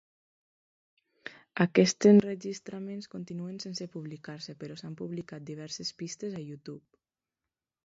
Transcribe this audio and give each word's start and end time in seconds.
Aquests 1.65 2.07
enregistraments 2.11 3.09
continuen 3.17 3.61
sense 3.67 3.89
publicar-se, 3.97 4.57
però 4.65 4.81
s'han 4.81 4.99
publicat 5.05 5.49
diverses 5.53 5.95
pistes 6.03 6.41
a 6.43 6.45
YouTube. 6.49 6.83